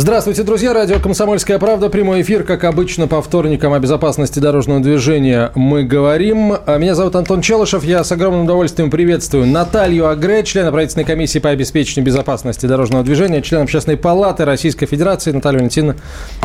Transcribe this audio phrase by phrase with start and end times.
[0.00, 0.72] Здравствуйте, друзья.
[0.72, 1.88] Радио «Комсомольская правда».
[1.88, 6.52] Прямой эфир, как обычно, по вторникам о безопасности дорожного движения мы говорим.
[6.52, 7.82] А Меня зовут Антон Челышев.
[7.82, 13.42] Я с огромным удовольствием приветствую Наталью Агре, члена правительственной комиссии по обеспечению безопасности дорожного движения,
[13.42, 15.32] член Общественной палаты Российской Федерации.
[15.32, 16.00] Наталья Валентиновна,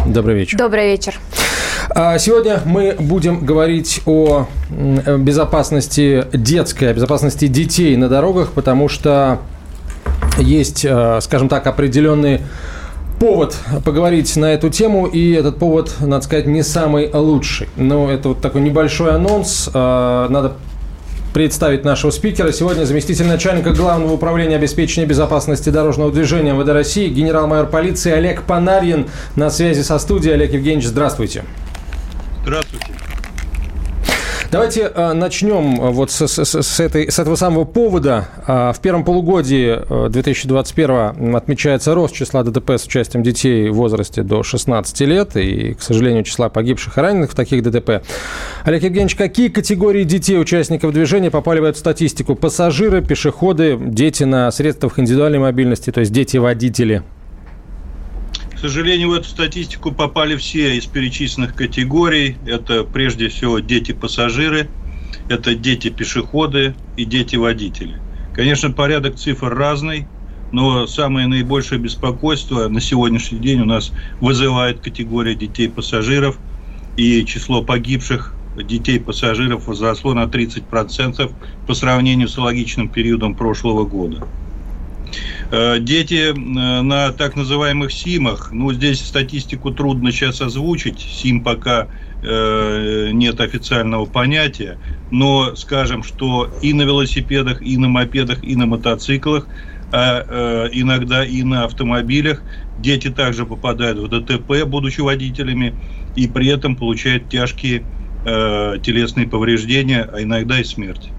[0.08, 0.58] добрый вечер.
[0.58, 1.20] Добрый вечер.
[1.92, 9.42] А Сегодня мы будем говорить о безопасности детской, о безопасности детей на дорогах, потому что
[10.40, 12.42] есть, э, скажем так, определенные
[13.24, 13.56] повод
[13.86, 17.70] поговорить на эту тему, и этот повод, надо сказать, не самый лучший.
[17.78, 19.70] Но это вот такой небольшой анонс.
[19.74, 20.58] Э, Надо
[21.34, 22.52] представить нашего спикера.
[22.52, 29.08] Сегодня заместитель начальника Главного управления обеспечения безопасности дорожного движения МВД России, генерал-майор полиции Олег Панарьин
[29.38, 30.34] на связи со студией.
[30.34, 31.46] Олег Евгеньевич, здравствуйте.
[32.44, 32.93] Здравствуйте.
[34.54, 38.28] Давайте э, начнем э, вот с, с- с- этой, с этого самого повода.
[38.48, 44.22] Э, в первом полугодии э, 2021 отмечается рост числа ДТП с участием детей в возрасте
[44.22, 48.04] до 16 лет и, к сожалению, числа погибших и раненых в таких ДТП.
[48.64, 52.36] Олег Евгеньевич, какие категории детей, участников движения, попали в эту статистику?
[52.36, 57.02] Пассажиры, пешеходы, дети на средствах индивидуальной мобильности, то есть дети-водители?
[58.64, 62.38] Сожалению, в эту статистику попали все из перечисленных категорий.
[62.46, 64.70] Это прежде всего дети-пассажиры,
[65.28, 67.98] это дети-пешеходы и дети-водители.
[68.34, 70.08] Конечно, порядок цифр разный,
[70.54, 73.92] но самое наибольшее беспокойство на сегодняшний день у нас
[74.22, 76.40] вызывает категория детей-пассажиров,
[76.96, 81.34] и число погибших детей-пассажиров возросло на 30%
[81.68, 84.26] по сравнению с аналогичным периодом прошлого года.
[85.52, 91.90] Э, Дети э, на так называемых СИМах, ну, здесь статистику трудно сейчас озвучить, СИМ пока
[92.22, 94.80] э, нет официального понятия,
[95.12, 99.48] но скажем, что и на велосипедах, и на мопедах, и на мотоциклах,
[99.92, 102.44] а иногда и на автомобилях
[102.78, 105.80] дети также попадают в ДТП, будучи водителями,
[106.16, 107.86] и при этом получают тяжкие
[108.24, 111.14] телесные повреждения, а иногда и смерть.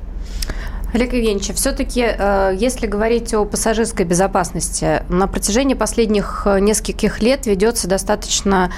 [0.94, 2.00] Олег Евгеньевич, все-таки,
[2.56, 8.70] если говорить о пассажирской безопасности, на протяжении последних э, нескольких лет ведется достаточно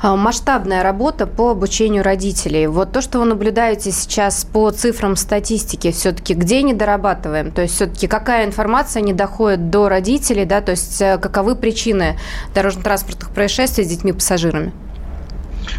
[0.00, 2.68] э, масштабная работа по обучению родителей.
[2.68, 7.50] Вот то, что вы наблюдаете сейчас по цифрам статистики, все-таки где не дорабатываем?
[7.50, 12.16] То есть все-таки какая информация не доходит до родителей, да, то есть э, каковы причины
[12.54, 14.72] дорожно-транспортных происшествий с детьми-пассажирами?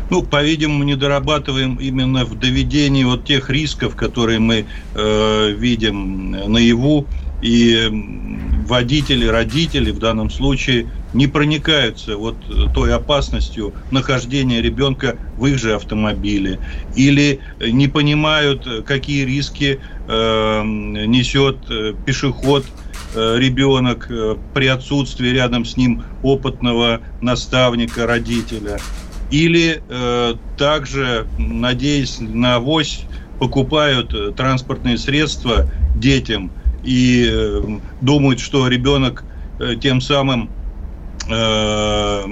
[0.10, 4.66] Ну, по-видимому, не дорабатываем именно в доведении вот тех рисков, которые мы
[4.96, 7.08] э, видим наяву,
[7.42, 7.90] и
[8.68, 12.36] водители, родители в данном случае не проникаются вот
[12.74, 16.60] той опасностью нахождения ребенка в их же автомобиле
[16.96, 22.66] или не понимают, какие риски э, несет э, пешеход
[23.14, 28.80] э, ребенок э, при отсутствии рядом с ним опытного наставника, родителя.
[29.30, 33.06] Или э, также, надеясь на авось,
[33.40, 36.52] покупают э, транспортные средства детям
[36.84, 37.62] и э,
[38.02, 39.24] думают, что ребенок
[39.60, 40.50] э, тем самым
[41.30, 42.24] э,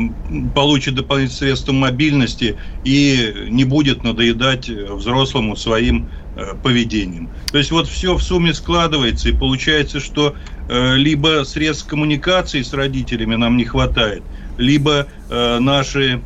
[0.54, 7.30] получит дополнительные средства мобильности и не будет надоедать взрослому своим э, поведением.
[7.52, 10.36] То есть вот все в сумме складывается и получается, что
[10.70, 14.24] э, либо средств коммуникации с родителями нам не хватает,
[14.58, 16.22] либо э, наши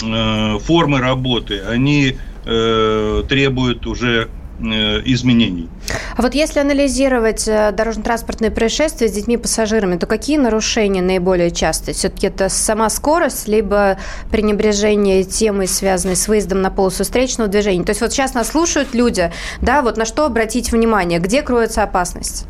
[0.00, 2.16] формы работы, они
[2.48, 4.28] э, требуют уже
[4.60, 4.64] э,
[5.04, 5.68] изменений.
[6.16, 11.94] А вот если анализировать э, дорожно-транспортные происшествия с детьми-пассажирами, то какие нарушения наиболее частые?
[11.94, 13.98] Все-таки это сама скорость, либо
[14.30, 17.84] пренебрежение темой, связанной с выездом на полосу встречного движения?
[17.84, 19.30] То есть вот сейчас нас слушают люди,
[19.60, 22.46] да, вот на что обратить внимание, где кроется опасность?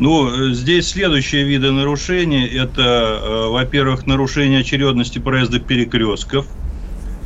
[0.00, 2.46] Ну, здесь следующие виды нарушений.
[2.46, 6.46] Это, э, во-первых, нарушение очередности проезда перекрестков.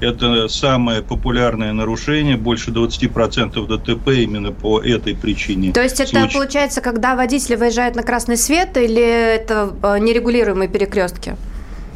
[0.01, 2.37] Это самое популярное нарушение.
[2.37, 5.73] Больше 20% ДТП именно по этой причине.
[5.73, 6.33] То есть это случаев.
[6.33, 11.37] получается, когда водитель выезжает на красный свет или это э, нерегулируемые перекрестки?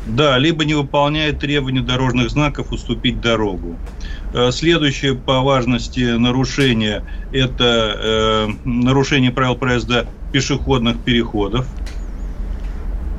[0.06, 3.76] Да, либо не выполняет требования дорожных знаков уступить дорогу.
[4.34, 7.02] Э, Следующее по важности нарушение–
[7.32, 11.66] это э, нарушение правил проезда пешеходных переходов.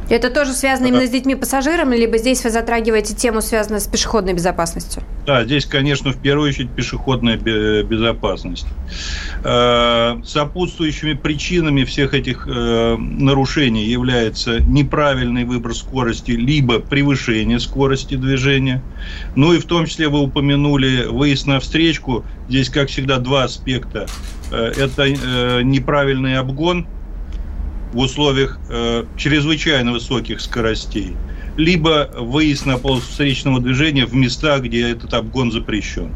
[0.10, 5.04] Это тоже связано именно с детьми-пассажирами, либо здесь вы затрагиваете тему, связанную с пешеходной безопасностью?
[5.26, 8.68] Да, здесь, конечно, в первую очередь пешеходная безопасность.
[9.44, 18.82] Э, сопутствующими причинами всех этих э, нарушений является неправильный выбор скорости, либо превышение скорости движения.
[19.36, 22.24] Ну и в том числе вы упомянули выезд на встречку.
[22.48, 24.08] Здесь, как всегда, два аспекта.
[24.52, 25.10] Э, это
[25.64, 26.88] неправильный обгон–
[27.94, 31.16] в условиях э, чрезвычайно высоких скоростей,
[31.56, 36.12] либо выезд на полосу встречного движения в местах, где этот обгон запрещен.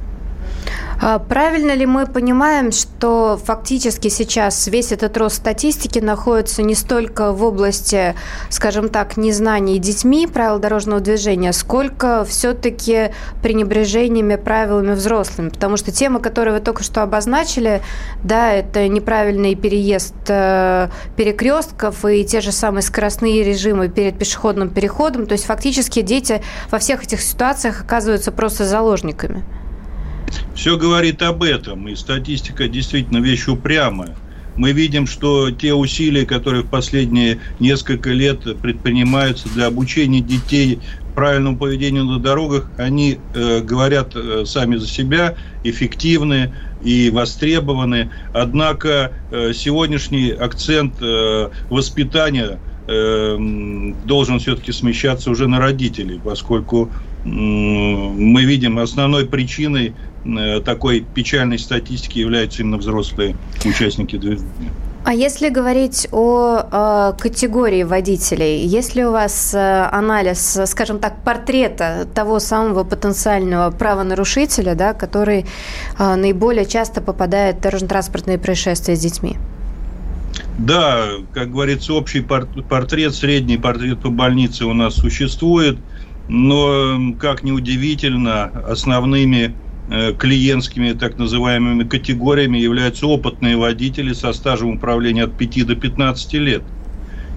[1.04, 7.32] А правильно ли мы понимаем, что фактически сейчас весь этот рост статистики находится не столько
[7.32, 8.14] в области,
[8.50, 15.50] скажем так, незнаний детьми правил дорожного движения, сколько все-таки пренебрежениями правилами взрослыми?
[15.50, 17.82] Потому что тема, которую вы только что обозначили,
[18.24, 25.26] да, это неправильный переезд э, перекрестков и те же самые скоростные режимы перед пешеходным переходом.
[25.26, 29.44] То есть фактически дети во всех этих ситуациях оказываются просто заложниками.
[30.56, 34.16] Все говорит об этом, и статистика действительно вещь упрямая.
[34.58, 40.80] Мы видим, что те усилия, которые в последние несколько лет предпринимаются для обучения детей
[41.16, 46.54] правильному поведению на дорогах, они э, говорят э, сами за себя, эффективны
[46.84, 48.12] и востребованы.
[48.34, 57.28] Однако э, сегодняшний акцент э, воспитания э, должен все-таки смещаться уже на родителей, поскольку э,
[57.28, 59.94] мы видим основной причиной
[60.66, 63.36] такой печальной статистики являются именно взрослые
[63.66, 64.72] участники движения.
[65.04, 71.24] А если говорить о э, категории водителей, есть ли у вас э, анализ, скажем так,
[71.24, 75.48] портрета того самого потенциального правонарушителя, да, который
[75.98, 79.38] э, наиболее часто попадает в дорожно-транспортные происшествия с детьми?
[80.60, 85.80] Да, как говорится, общий портрет, средний портрет по больнице у нас существует,
[86.28, 94.70] но, как ни удивительно, основными Э, клиентскими так называемыми категориями являются опытные водители со стажем
[94.70, 96.64] управления от 5 до 15 лет.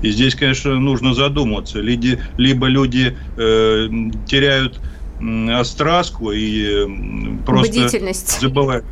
[0.03, 1.81] И здесь, конечно, нужно задуматься.
[1.81, 3.89] Либо люди э,
[4.27, 4.79] теряют
[5.51, 8.41] остраску и э, просто бдительность.
[8.41, 8.85] забывают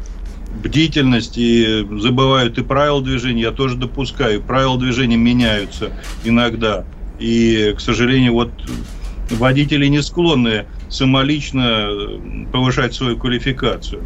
[0.62, 3.42] бдительность и забывают и правила движения.
[3.42, 4.42] Я тоже допускаю.
[4.42, 5.92] Правила движения меняются
[6.24, 6.84] иногда.
[7.18, 8.50] И, к сожалению, вот
[9.30, 12.18] водители не склонны самолично э,
[12.52, 14.02] повышать свою квалификацию.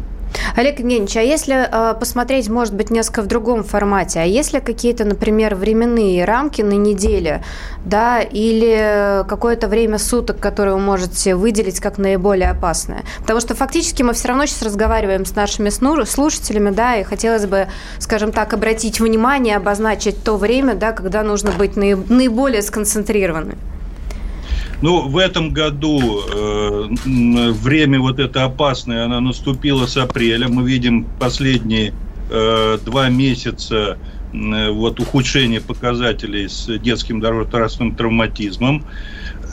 [0.55, 5.05] Олег Евгеньевич, а если э, посмотреть, может быть, несколько в другом формате, а если какие-то,
[5.05, 7.41] например, временные рамки на неделю,
[7.85, 13.03] да, или какое-то время суток, которое вы можете выделить как наиболее опасное?
[13.19, 17.67] Потому что фактически мы все равно сейчас разговариваем с нашими слушателями, да, и хотелось бы,
[17.99, 23.57] скажем так, обратить внимание, обозначить то время, да, когда нужно быть наиболее сконцентрированным.
[24.81, 30.47] Ну, в этом году э, время вот это опасное, оно наступило с апреля.
[30.49, 31.93] Мы видим последние
[32.29, 33.97] э, два месяца
[34.33, 38.85] э, вот ухудшение показателей с детским дорожно-транспортным травматизмом.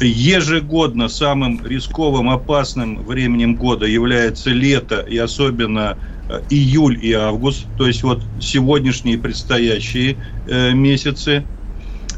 [0.01, 5.97] Ежегодно самым рисковым, опасным временем года является лето и особенно
[6.29, 10.17] э, июль и август, то есть вот сегодняшние предстоящие
[10.49, 11.45] э, месяцы.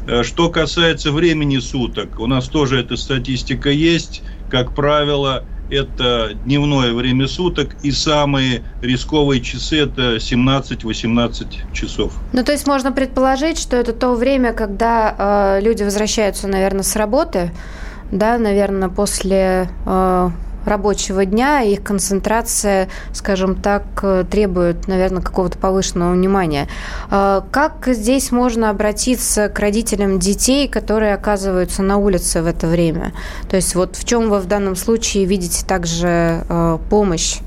[0.07, 4.23] Э, что касается времени суток, у нас тоже эта статистика есть.
[4.49, 12.13] Как правило, это дневное время суток, и самые рисковые часы– это 17-18 часов.
[12.31, 16.95] Ну, то есть можно предположить, что это то время, когда э, люди возвращаются, наверное, с
[16.95, 17.51] работы,
[18.11, 20.29] да, наверное, после э,
[20.67, 26.67] рабочего дня, их концентрация, скажем так, э, требует, наверное, какого-то повышенного внимания.
[27.09, 33.13] А как здесь можно обратиться к родителям детей, которые оказываются на улице в это время?
[33.49, 37.39] То есть вот в чем вы в данном случае видите также э, помощь?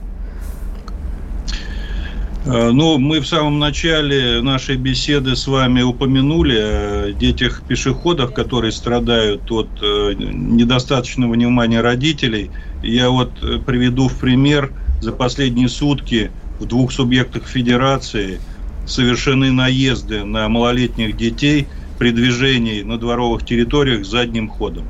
[2.47, 9.51] Э, ну, мы в самом начале нашей беседы с вами упомянули о детях-пешеходах, которые страдают
[9.51, 12.51] от недостаточного внимания родителей–
[12.83, 18.39] я вот э, приведу в пример, за последние сутки в двух субъектах федерации
[18.87, 21.67] совершены наезды на малолетних детей
[21.99, 24.85] при движении на дворовых территориях задним ходом.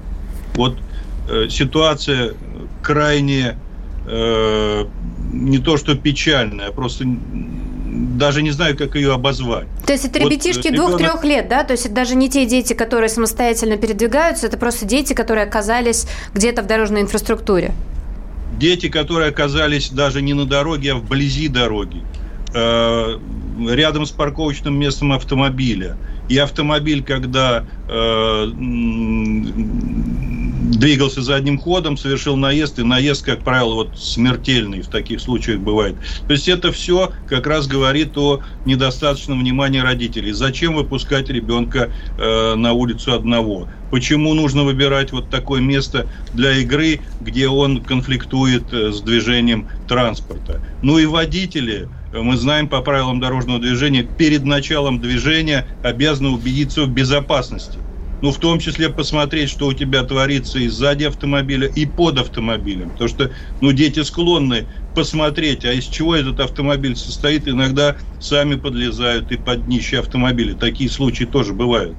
[0.55, 0.79] Вот
[1.29, 2.35] э, ситуация
[2.83, 3.57] крайне
[4.11, 4.85] э,
[5.33, 7.05] не то что печальная, а просто
[8.19, 9.67] даже не знаю, как ее обозвать.
[9.87, 10.99] То есть это вот ребятишки ребенок...
[10.99, 11.65] двух-трех лет, да?
[11.65, 16.07] То есть это даже не те дети, которые самостоятельно передвигаются, это просто дети, которые оказались
[16.35, 17.73] где-то в дорожной инфраструктуре.
[18.59, 22.03] Дети, которые оказались даже не на дороге, а вблизи дороги,
[22.55, 23.19] э,
[23.69, 25.97] рядом с парковочным местом автомобиля.
[26.29, 28.47] И автомобиль, когда э,
[30.71, 35.97] двигался задним ходом, совершил наезд, и наезд, как правило, вот смертельный в таких случаях бывает.
[36.27, 40.33] То есть это все как раз говорит о недостаточном внимании родителей.
[40.33, 43.69] Зачем выпускать ребенка э, на улицу одного?
[43.91, 50.61] Почему нужно выбирать вот такое место для игры, где он конфликтует э, с движением транспорта?
[50.83, 56.91] Ну и водители, мы знаем по правилам дорожного движения, перед началом движения обязаны убедиться в
[56.91, 57.79] безопасности
[58.23, 62.91] ну, в том числе посмотреть, что у тебя творится и сзади автомобиля, и под автомобилем.
[62.91, 69.33] Потому что, ну, дети склонны посмотреть, а из чего этот автомобиль состоит, иногда сами подлезают
[69.33, 70.55] и под днище автомобиля.
[70.55, 71.97] Такие случаи тоже бывают.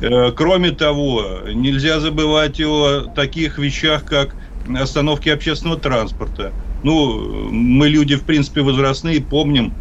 [0.00, 4.34] Э, кроме того, нельзя забывать о таких вещах, как
[4.76, 6.52] остановки общественного транспорта.
[6.82, 9.72] Ну, мы люди, в принципе, возрастные, помним,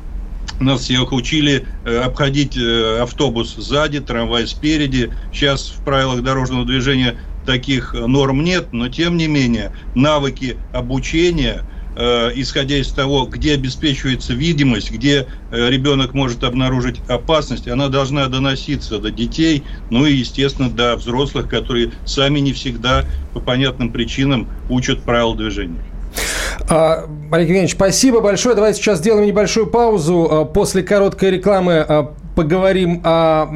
[0.62, 5.12] нас учили э, обходить э, автобус сзади, трамвай спереди.
[5.34, 11.65] Сейчас в правилах дорожного движения таких норм нет, но тем не менее навыки обучения,
[11.96, 19.00] э, исходя из того, где обеспечивается видимость, где ребенок может обнаружить опасность, она должна доноситься
[19.00, 25.03] до детей, ну и, естественно, до взрослых, которые сами не всегда по понятным причинам учат
[25.03, 25.91] правила движения.
[26.70, 28.56] А, Олег Евгеньевич, спасибо большое.
[28.56, 30.27] Давайте сейчас сделаем небольшую паузу.
[30.30, 33.48] А, после короткой рекламы а, поговорим о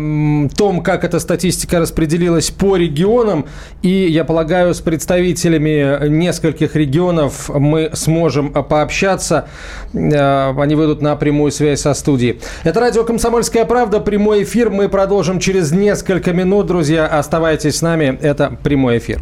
[0.58, 3.46] том, как эта статистика распределилась по регионам.
[3.82, 9.48] И, я полагаю, с представителями нескольких регионов мы сможем пообщаться.
[9.94, 12.42] Они выйдут на прямую связь со студией.
[12.64, 14.02] Это радио «Комсомольская правда».
[14.02, 16.68] Прямой эфир мы продолжим через несколько минут.
[16.68, 18.20] Друзья, оставайтесь с нами.
[18.22, 19.22] Это прямой эфир.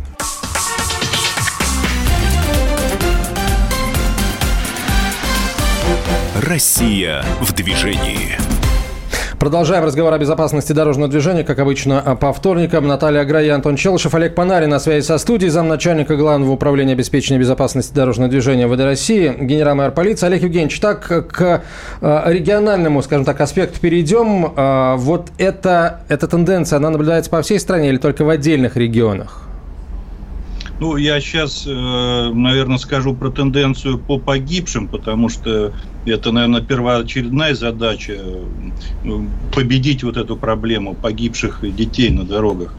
[6.53, 8.37] Россия в движении.
[9.39, 12.87] Продолжаем разговор о безопасности дорожного движения, как обычно, по вторникам.
[12.87, 14.13] Наталья Аграй и Антон Челышев.
[14.13, 19.35] Олег Панарин на связи со студией, замначальника Главного управления обеспечения безопасности дорожного движения ВД России,
[19.35, 20.27] генерал-майор полиции.
[20.27, 21.63] Олег Евгеньевич, так к
[22.01, 24.53] э, региональному, скажем так, аспекту перейдем.
[24.55, 29.41] Э, вот эта, эта тенденция, она наблюдается по всей стране или только в отдельных регионах?
[30.79, 35.73] Ну, я сейчас, э, наверное, скажу про тенденцию по погибшим, потому что
[36.05, 38.45] это, наверное, первоочередная задача э,
[39.53, 42.73] победить вот эту проблему погибших детей на дорогах.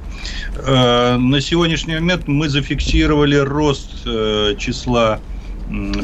[0.57, 4.03] Э, на сегодняшний момент мы зафиксировали рост
[4.59, 5.21] числа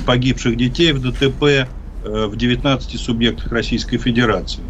[0.06, 1.68] погибших детей в ДТП
[2.02, 4.62] в 19 субъектах Российской Федерации.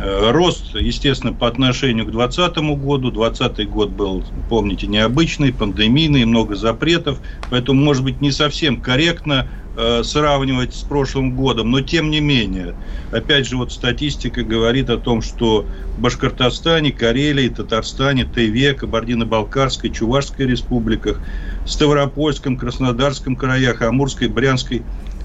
[0.00, 3.10] Э, рост, естественно, по отношению к 2020 году.
[3.10, 7.18] 2020 год был, помните, необычный, пандемийный, много запретов.
[7.50, 11.70] Поэтому, может быть, не совсем корректно э, сравнивать с прошлым годом.
[11.70, 12.74] Но, тем не менее,
[13.10, 20.46] опять же, вот статистика говорит о том, что в Башкортостане, Карелии, Татарстане, Тыве, Кабардино-Балкарской, Чувашской
[20.46, 21.20] республиках,
[21.66, 24.82] Ставропольском, Краснодарском краях, Амурской, Брянской,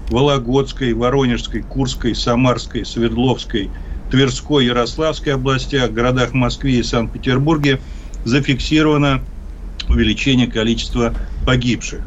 [0.10, 3.70] Вологодской, Воронежской, Курской, Самарской, Свердловской–
[4.14, 7.80] Тверской, Ярославской областях, городах Москве и Санкт-Петербурге
[8.26, 9.26] зафиксировано
[9.90, 11.16] увеличение количества
[11.48, 12.02] погибших.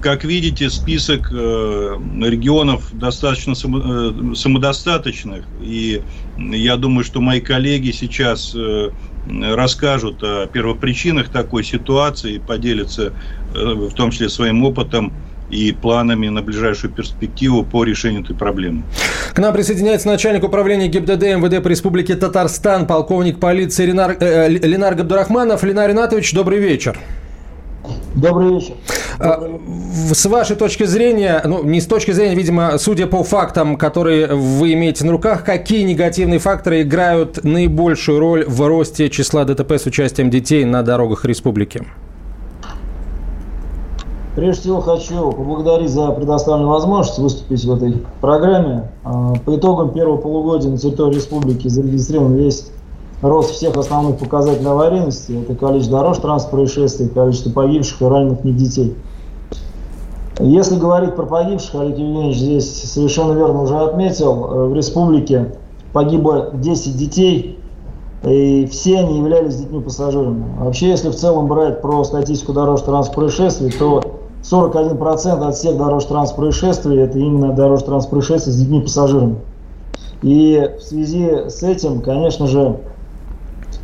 [0.00, 6.00] Как видите, список э, регионов достаточно э, самодостаточных, и
[6.36, 8.90] я думаю, что мои коллеги сейчас э,
[9.26, 13.12] расскажут о первопричинах такой ситуации, поделятся
[13.52, 15.12] в том числе своим опытом
[15.50, 18.82] и планами на ближайшую перспективу по решению этой проблемы.
[19.32, 24.94] К нам присоединяется начальник управления ГИБДД МВД по Республике Татарстан, полковник полиции Ленар, э, Ленар
[24.94, 25.62] Габдурахманов.
[25.62, 26.98] Ленар Ринатович, добрый вечер.
[28.14, 28.74] Добрый вечер.
[29.18, 29.60] А,
[30.12, 34.72] с вашей точки зрения, ну, не с точки зрения, видимо, судя по фактам, которые вы
[34.72, 40.30] имеете на руках, какие негативные факторы играют наибольшую роль в росте числа ДТП с участием
[40.30, 41.82] детей на дорогах республики?
[44.36, 48.92] Прежде всего хочу поблагодарить за предоставленную возможность выступить в этой программе.
[49.02, 52.70] А, по итогам первого полугодия на территории республики зарегистрирован весь
[53.22, 55.32] рост всех основных показателей аварийности.
[55.32, 58.96] Это количество дорожно-транспортных происшествий, количество погибших и раненых не детей.
[60.38, 65.56] Если говорить про погибших, Олег Евгеньевич здесь совершенно верно уже отметил, э, в республике
[65.92, 67.58] погибло 10 детей,
[68.22, 70.44] и все они являлись детьми-пассажирами.
[70.58, 74.00] Вообще, если в целом брать про статистику дорожно-транспортных происшествий, то
[74.42, 79.36] 41% от всех дорожно-транспортных происшествий это именно дорожно-транспортные происшествия с детьми-пассажирами.
[80.22, 82.76] И в связи с этим, конечно же,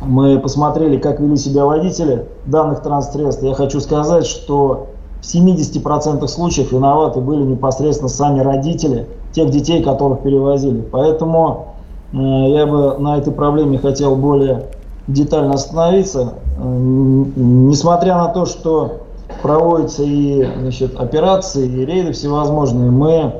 [0.01, 4.87] мы посмотрели, как вели себя водители данных транспортных Я хочу сказать, что
[5.21, 10.81] в 70% случаев виноваты были непосредственно сами родители тех детей, которых перевозили.
[10.81, 11.67] Поэтому
[12.11, 14.65] я бы на этой проблеме хотел более
[15.07, 16.33] детально остановиться.
[16.59, 19.06] Несмотря на то, что
[19.41, 23.33] проводятся и значит, операции, и рейды всевозможные, мы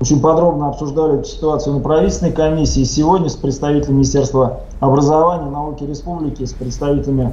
[0.00, 2.84] очень подробно обсуждали эту ситуацию на правительственной комиссии.
[2.84, 7.32] Сегодня с представителями Министерства образования науки республики, с представителями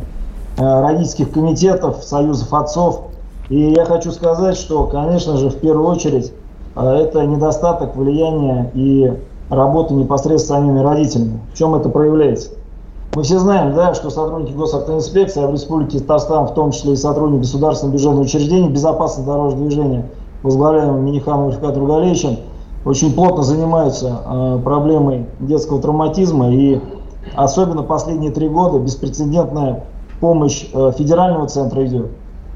[0.57, 3.01] э, родительских комитетов, союзов отцов.
[3.49, 6.31] И я хочу сказать, что, конечно же, в первую очередь,
[6.75, 9.11] э, это недостаток влияния и
[9.49, 11.39] работы непосредственно самими родителями.
[11.53, 12.51] В чем это проявляется?
[13.13, 16.95] Мы все знаем, да, что сотрудники госавтоинспекции, а в Республике Татарстан, в том числе и
[16.95, 20.09] сотрудники государственного бюджетного учреждения, безопасности дорожного движения,
[20.43, 22.37] возглавляемым Миниханом Ильфа Другалевичем,
[22.85, 26.79] очень плотно занимаются э, проблемой детского травматизма и
[27.35, 29.83] особенно последние три года беспрецедентная
[30.21, 32.11] помощь э, федерального центра идет.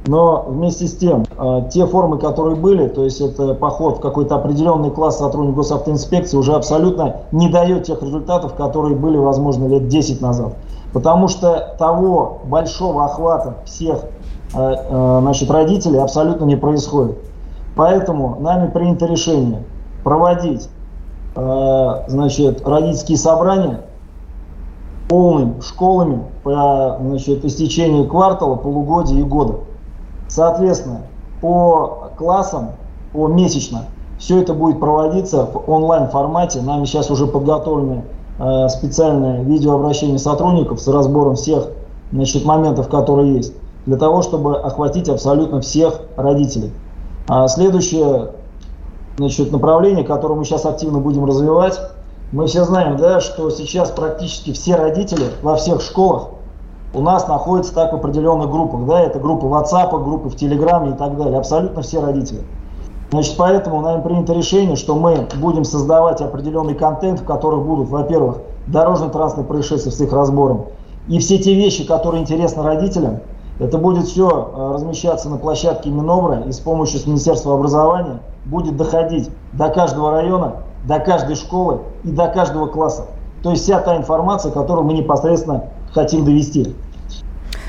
[0.07, 4.35] Но вместе с тем, э, те формы, которые были, то есть это поход в какой-то
[4.35, 10.21] определенный класс сотрудников госавтоинспекции, уже абсолютно не дает тех результатов, которые были, возможно, лет 10
[10.21, 10.53] назад.
[10.93, 14.03] Потому что того большого охвата всех
[14.53, 17.17] э, э, значит, родителей абсолютно не происходит.
[17.75, 19.63] Поэтому нами принято решение
[20.03, 20.69] проводить
[22.07, 23.81] значит, родительские собрания
[25.09, 29.55] полными школами по значит, истечении квартала, полугодия и года.
[30.27, 31.01] Соответственно,
[31.41, 32.72] по классам,
[33.13, 33.86] по месячно,
[34.17, 36.62] все это будет проводиться в онлайн формате.
[36.62, 38.03] Нами сейчас уже подготовлены
[38.39, 41.70] э, специальное видеообращение сотрудников с разбором всех
[42.12, 43.53] значит, моментов, которые есть,
[43.86, 46.72] для того, чтобы охватить абсолютно всех родителей.
[47.27, 48.32] А следующее
[49.17, 51.79] значит, направление, которое мы сейчас активно будем развивать,
[52.32, 56.29] мы все знаем, да, что сейчас практически все родители во всех школах
[56.95, 58.85] у нас находятся так в определенных группах.
[58.85, 61.37] Да, это группы WhatsApp, группы в Телеграме и так далее.
[61.37, 62.41] Абсолютно все родители.
[63.11, 68.37] Значит, поэтому нами принято решение, что мы будем создавать определенный контент, в которых будут, во-первых,
[68.67, 70.65] дорожно-транспортные происшествия с их разбором,
[71.07, 73.19] и все те вещи, которые интересны родителям,
[73.59, 79.29] это будет все э, размещаться на площадке Минобра и с помощью Министерства образования будет доходить
[79.53, 83.05] до каждого района, до каждой школы и до каждого класса.
[83.43, 86.75] То есть вся та информация, которую мы непосредственно хотим довести.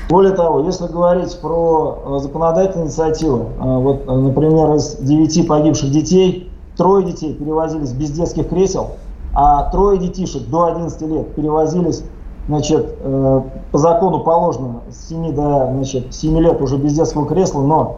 [0.09, 5.91] Более того, если говорить про э, законодательные инициативы, э, вот, э, например, из девяти погибших
[5.91, 8.91] детей, трое детей перевозились без детских кресел,
[9.33, 12.03] а трое детишек до 11 лет перевозились,
[12.47, 17.97] значит, по закону положено с 7 до значит, 7 лет уже без детского кресла, но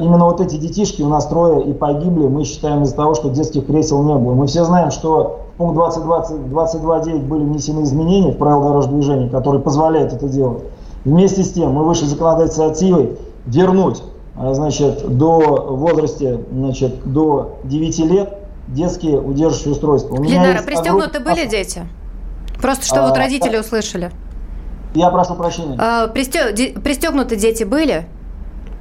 [0.00, 3.66] именно вот эти детишки у нас трое и погибли, мы считаем из-за того, что детских
[3.66, 4.32] кресел не было.
[4.34, 9.60] Мы все знаем, что в пункт 22.9 были внесены изменения в правила дорожного движения, которые
[9.60, 10.62] позволяют это делать.
[11.04, 14.02] Вместе с тем мы вышли законодательной инициативой вернуть
[14.36, 15.38] а, значит, до
[15.76, 18.38] возрасте значит, до 9 лет
[18.68, 20.14] детские удерживающие устройства.
[20.14, 21.34] У Ленара, пристегнуты огром...
[21.34, 21.82] были дети?
[22.60, 24.10] Просто что а, вот родители а, услышали.
[24.94, 25.76] Я прошу прощения.
[25.78, 26.82] А, пристег...
[26.82, 28.06] Пристегнуты дети были?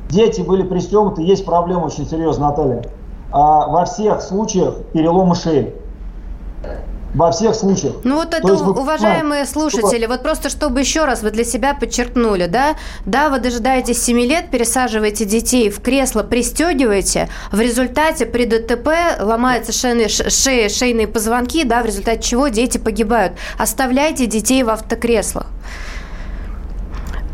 [0.10, 2.84] Дети были пристегнуты, есть проблема очень серьезная, Наталья.
[3.32, 5.74] А, во всех случаях переломы шеи
[7.14, 7.96] во всех случаях.
[8.04, 12.48] Ну вот это, есть, уважаемые слушатели, вот просто чтобы еще раз вы для себя подчеркнули,
[12.48, 18.90] да, да, вы дожидаетесь 7 лет, пересаживаете детей в кресло, пристегиваете, в результате при ДТП
[19.20, 23.34] ломаются шеи, шеи, шейные позвонки, да, в результате чего дети погибают.
[23.58, 25.48] Оставляйте детей в автокреслах.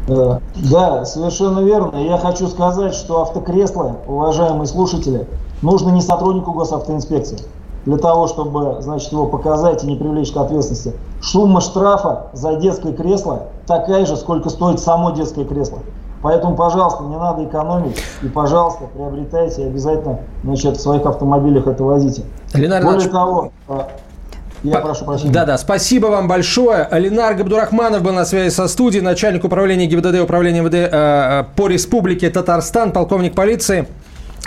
[0.07, 1.97] Э, да, совершенно верно.
[1.97, 5.27] Я хочу сказать, что автокресло, уважаемые слушатели,
[5.61, 7.39] нужно не сотруднику госавтоинспекции
[7.87, 10.93] для того, чтобы, значит, его показать и не привлечь к ответственности.
[11.21, 15.79] Сумма штрафа за детское кресло такая же, сколько стоит само детское кресло.
[16.21, 17.97] Поэтому, пожалуйста, не надо экономить.
[18.21, 22.23] И, пожалуйста, приобретайте обязательно значит, в своих автомобилях это возите.
[22.53, 23.87] Ленар Более того, а,
[24.63, 25.31] я прошу прощения.
[25.31, 26.83] Да-да, спасибо вам большое.
[26.83, 31.67] Алинар Габдурахманов был на связи со студией, начальник управления ГИБДД, управления МВД э, э, по
[31.67, 33.87] республике Татарстан, полковник полиции.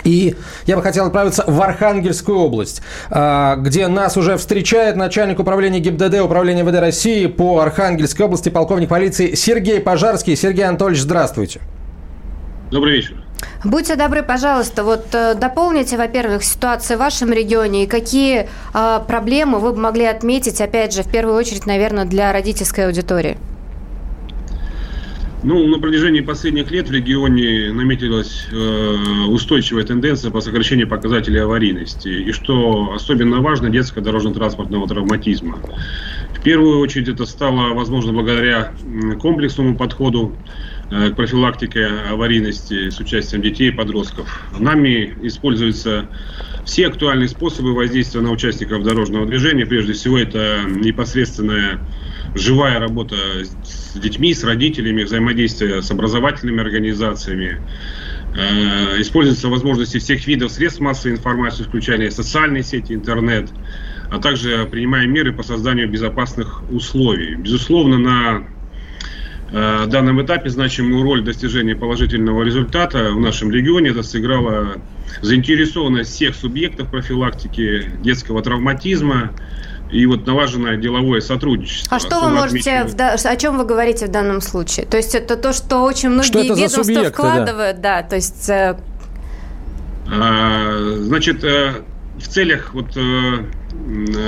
[0.03, 0.35] И
[0.65, 6.21] я бы хотел отправиться в Архангельскую область, а, где нас уже встречает начальник управления ГИБДД,
[6.21, 10.35] управления ВД России по Архангельской области, полковник полиции Сергей Пожарский.
[10.35, 11.61] Сергей Анатольевич, здравствуйте.
[12.71, 13.21] Добрый вечер.
[13.63, 19.59] Будьте добры, пожалуйста, вот э, дополните, во-первых, ситуацию в вашем регионе и какие э, проблемы
[19.59, 23.37] вы бы могли отметить, опять же, в первую очередь, наверное, для родительской аудитории.
[25.43, 32.09] Ну, на протяжении последних лет в регионе наметилась э, устойчивая тенденция по сокращению показателей аварийности.
[32.09, 35.57] И что особенно важно, детского дорожно-транспортного травматизма.
[36.35, 38.73] В первую очередь это стало возможно благодаря
[39.19, 40.35] комплексному подходу
[40.91, 44.43] э, к профилактике аварийности с участием детей и подростков.
[44.59, 46.07] Нами используется
[46.65, 49.65] все актуальные способы воздействия на участников дорожного движения.
[49.65, 51.79] Прежде всего, это непосредственная
[52.35, 53.15] живая работа
[53.63, 57.59] с детьми, с родителями, взаимодействие с образовательными организациями.
[58.33, 63.49] Э, используются возможности всех видов средств массовой информации, включая социальные сети, интернет,
[64.09, 67.35] а также принимаем меры по созданию безопасных условий.
[67.35, 68.43] Безусловно, на
[69.51, 74.77] э, данном этапе значимую роль достижения положительного результата в нашем регионе это сыграла
[75.21, 79.31] заинтересованность всех субъектов профилактики детского травматизма,
[79.91, 81.95] и вот налаженное деловое сотрудничество.
[81.95, 84.85] А что вы можете, в, о чем вы говорите в данном случае?
[84.85, 88.01] То есть это то, что очень многие что ведомства субъекты, вкладывают, да.
[88.01, 88.49] да, то есть...
[88.49, 88.77] Э,
[90.07, 91.83] а, значит, э,
[92.17, 93.45] в целях вот э,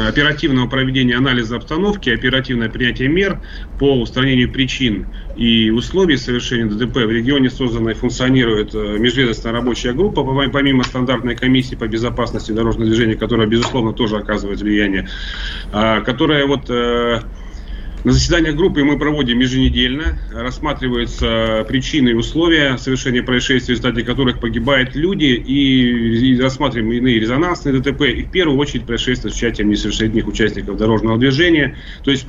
[0.08, 3.41] оперативного проведения анализа обстановки, оперативное принятие мер
[3.78, 9.93] по устранению причин и условий совершения ДТП в регионе создана и функционирует э, межведомственная рабочая
[9.93, 15.10] группа, помимо стандартной комиссии по безопасности дорожного движения, которая, безусловно, тоже оказывает влияние,
[15.72, 17.22] а, которая вот э,
[18.04, 24.39] на заседаниях группы мы проводим еженедельно, рассматриваются причины и условия совершения происшествий, в результате которых
[24.39, 30.28] погибают люди, и, рассматриваем иные резонансные ДТП, и в первую очередь происшествия с участием несовершеннолетних
[30.28, 31.78] участников дорожного движения.
[32.04, 32.26] То есть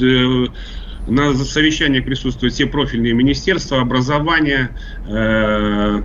[0.00, 0.46] э,
[1.06, 4.70] на совещаниях присутствуют все профильные министерства, образования,
[5.06, 6.02] э, Э,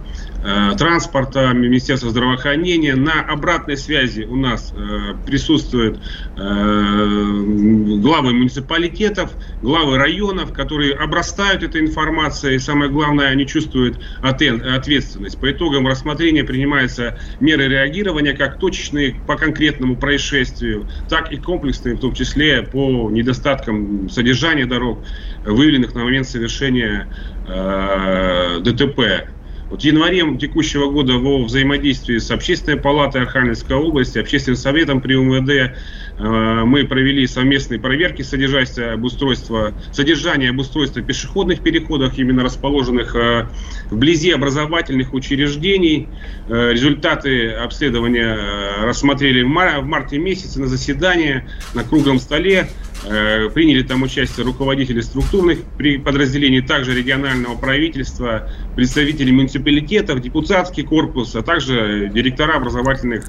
[0.77, 2.95] транспорта, Министерства здравоохранения.
[2.95, 5.99] На обратной связи у нас э, присутствуют
[6.35, 12.59] э, главы муниципалитетов, главы районов, которые обрастают этой информацией.
[12.59, 15.39] Самое главное, они чувствуют ответственность.
[15.39, 21.99] По итогам рассмотрения принимаются меры реагирования, как точечные по конкретному происшествию, так и комплексные, в
[21.99, 24.99] том числе по недостаткам содержания дорог,
[25.45, 27.07] выявленных на момент совершения
[27.47, 29.29] э, ДТП.
[29.73, 35.15] Вот в январе текущего года во взаимодействии с Общественной палатой Архангельской области, Общественным советом при
[35.15, 43.47] УМВД э, мы провели совместные проверки содержания обустройства, содержания обустройства пешеходных переходов, именно расположенных э,
[43.89, 46.07] вблизи образовательных учреждений.
[46.49, 48.37] Э, результаты обследования
[48.83, 52.67] рассмотрели в марте месяце на заседании на круглом столе.
[53.05, 55.59] Э, приняли там участие руководители структурных
[56.05, 63.25] подразделений, также регионального правительства, представители муниципалитетов, депутатский корпус, а также директора образовательных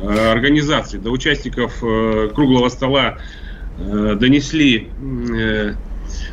[0.00, 1.00] э, организаций.
[1.00, 3.18] До участников э, круглого стола
[3.78, 4.88] донесли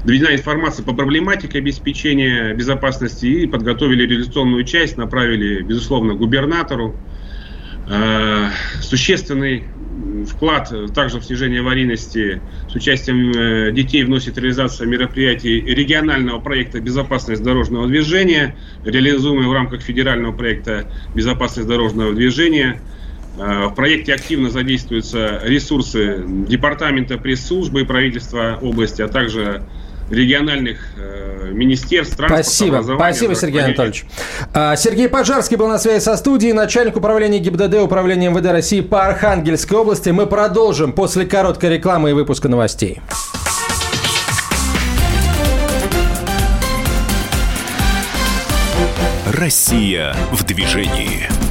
[0.05, 6.95] доведена информация по проблематике обеспечения безопасности и подготовили реализационную часть, направили, безусловно, губернатору.
[8.79, 9.65] Существенный
[10.27, 17.43] вклад также в снижение аварийности с участием э, детей вносит реализация мероприятий регионального проекта «Безопасность
[17.43, 22.81] дорожного движения», реализуемый в рамках федерального проекта «Безопасность дорожного движения».
[23.37, 29.63] Э, в проекте активно задействуются ресурсы департамента пресс-службы и правительства области, а также
[30.13, 34.05] региональных э, министерств, Спасибо, спасибо, Сергей Анатольевич.
[34.53, 39.05] А, Сергей Пожарский был на связи со студией, начальник управления ГИБДД Управления МВД России по
[39.05, 40.09] Архангельской области.
[40.09, 43.01] Мы продолжим после короткой рекламы и выпуска новостей.
[49.33, 51.42] Россия в движении.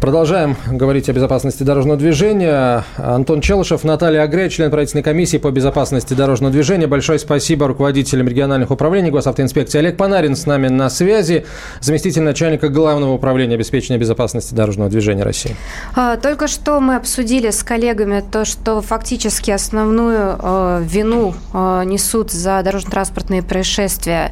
[0.00, 2.84] Продолжаем говорить о безопасности дорожного движения.
[2.98, 6.86] Антон Челышев, Наталья Агре, член правительственной комиссии по безопасности дорожного движения.
[6.86, 9.78] Большое спасибо руководителям региональных управлений госавтоинспекции.
[9.78, 11.46] Олег Панарин с нами на связи,
[11.80, 15.56] заместитель начальника Главного управления обеспечения безопасности дорожного движения России.
[15.96, 22.30] А, только что мы обсудили с коллегами то, что фактически основную э, вину э, несут
[22.30, 24.30] за дорожно-транспортные происшествия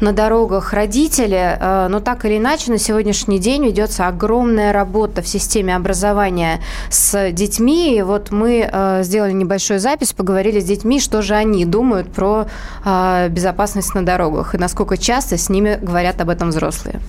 [0.00, 1.58] на дорогах родители,
[1.90, 6.60] но так или иначе на сегодняшний день ведется огромная работа работа в системе образования
[6.90, 7.96] с детьми.
[7.96, 12.44] И вот мы э, сделали небольшую запись, поговорили с детьми, что же они думают про
[12.84, 17.00] э, безопасность на дорогах и насколько часто с ними говорят об этом взрослые.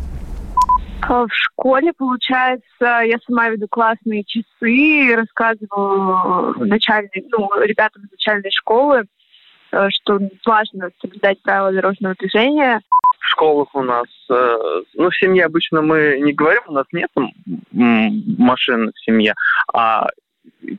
[1.01, 9.03] В школе, получается, я сама веду классные часы, рассказываю начальной, ну, ребятам из начальной школы,
[9.73, 12.79] э, что важно соблюдать правила дорожного движения
[13.21, 14.57] в школах у нас, э,
[14.95, 17.09] ну, в семье обычно мы не говорим, у нас нет
[17.71, 19.35] машин в семье,
[19.71, 20.07] а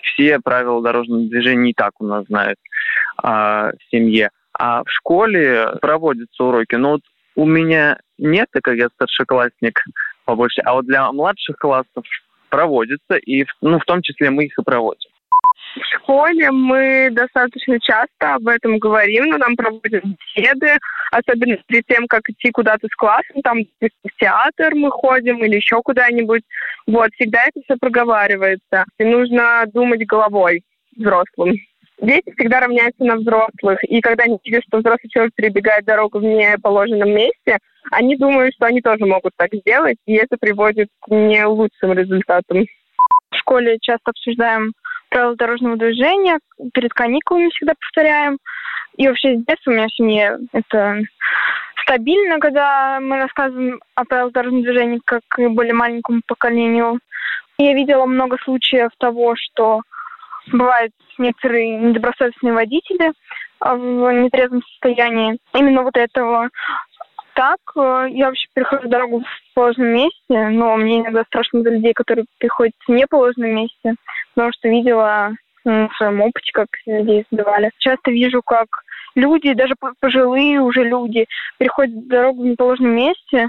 [0.02, 2.58] все правила дорожного движения не так у нас знают
[3.16, 4.30] а, в семье.
[4.52, 6.74] А в школе проводятся уроки.
[6.74, 7.02] Но вот
[7.36, 9.80] у меня нет, так как я старшеклассник
[10.24, 12.04] побольше, а вот для младших классов
[12.48, 15.10] проводятся, и ну, в том числе мы их и проводим.
[15.76, 20.78] В школе мы достаточно часто об этом говорим, но нам проводят беседы,
[21.10, 25.80] особенно перед тем, как идти куда-то с классом, там в театр мы ходим или еще
[25.82, 26.42] куда-нибудь.
[26.86, 28.84] Вот, всегда это все проговаривается.
[28.98, 30.62] И нужно думать головой
[30.96, 31.56] взрослым.
[32.00, 36.24] Дети всегда равняются на взрослых, и когда они видят, что взрослый человек перебегает дорогу в
[36.24, 37.58] неположенном месте,
[37.92, 42.66] они думают, что они тоже могут так сделать, и это приводит к не лучшим результатам.
[43.30, 44.72] В школе часто обсуждаем
[45.12, 46.38] правила дорожного движения,
[46.72, 48.38] перед каникулами всегда повторяем.
[48.96, 51.00] И вообще с детства у меня в семье это
[51.82, 57.00] стабильно, когда мы рассказываем о правилах дорожного движения, как и более маленькому поколению.
[57.58, 59.82] Я видела много случаев того, что
[60.50, 63.12] бывают некоторые недобросовестные водители
[63.60, 65.38] в нетрезвом состоянии.
[65.54, 66.48] Именно вот этого
[67.34, 71.94] так, э, я вообще перехожу дорогу в положенном месте, но мне иногда страшно за людей,
[71.94, 73.94] которые приходят в неположенном месте,
[74.34, 75.32] потому что видела
[75.64, 77.70] в своем опыте, как людей сбивали.
[77.78, 78.66] Часто вижу, как
[79.14, 81.26] люди, даже пожилые уже люди,
[81.58, 83.48] переходят дорогу в неположенном месте,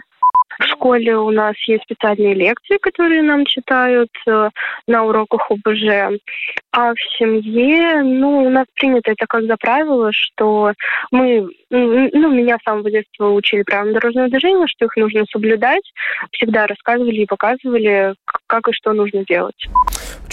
[0.60, 4.50] в школе у нас есть специальные лекции, которые нам читают э,
[4.88, 6.19] на уроках ОБЖ.
[6.72, 10.74] А в семье, ну, у нас принято это как за правило, что
[11.12, 15.84] мы, ну, меня с самого детства учили правилам дорожного движения, что их нужно соблюдать.
[16.32, 18.13] Всегда рассказывали и показывали,
[18.48, 19.67] как и что нужно делать.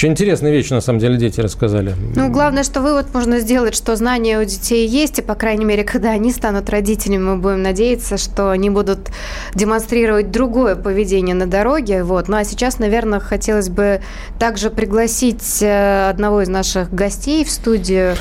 [0.01, 1.95] Очень интересная вещь, на самом деле, дети рассказали.
[2.17, 5.85] Ну, главное, что вывод можно сделать, что знания у детей есть, и, по крайней мере,
[5.85, 9.11] когда они станут родителями, мы будем надеяться, что они будут
[9.55, 12.03] демонстрировать другое поведение на дороге.
[12.03, 12.29] Вот.
[12.29, 14.01] Ну, а сейчас, наверное, хотелось бы
[14.39, 18.15] также пригласить э, одного из наших гостей в студию.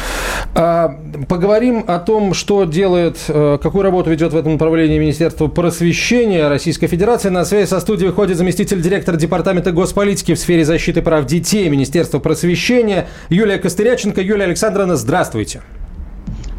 [0.56, 6.50] А, поговорим о том, что делает, э, какую работу ведет в этом направлении Министерство просвещения
[6.50, 7.30] Российской Федерации.
[7.30, 12.19] На связи со студией выходит заместитель директора Департамента госполитики в сфере защиты прав детей Министерства
[12.19, 14.21] просвещения Юлия Костыряченко.
[14.21, 15.62] Юлия Александровна, здравствуйте.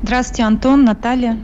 [0.02, 1.36] Здравствуйте, Антон, Наталья.